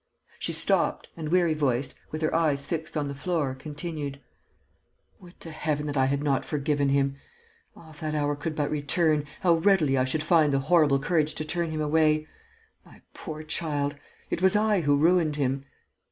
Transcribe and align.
She 0.39 0.51
stopped 0.51 1.09
and, 1.15 1.29
weary 1.29 1.53
voiced, 1.53 1.93
with 2.09 2.23
her 2.23 2.33
eyes 2.33 2.65
fixed 2.65 2.97
on 2.97 3.07
the 3.07 3.13
floor, 3.13 3.53
continued: 3.53 4.19
"Would 5.19 5.39
to 5.41 5.51
Heaven 5.51 5.85
that 5.85 5.95
I 5.95 6.05
had 6.05 6.23
not 6.23 6.43
forgiven 6.43 6.89
him! 6.89 7.17
Ah, 7.77 7.91
if 7.91 7.99
that 7.99 8.15
hour 8.15 8.35
could 8.35 8.55
but 8.55 8.71
return, 8.71 9.25
how 9.41 9.53
readily 9.59 9.99
I 9.99 10.05
should 10.05 10.23
find 10.23 10.51
the 10.51 10.57
horrible 10.57 10.97
courage 10.97 11.35
to 11.35 11.45
turn 11.45 11.69
him 11.69 11.81
away! 11.81 12.25
My 12.83 13.03
poor 13.13 13.43
child... 13.43 13.95
it 14.31 14.41
was 14.41 14.55
I 14.55 14.81
who 14.81 14.97
ruined 14.97 15.35
him!..." 15.35 15.65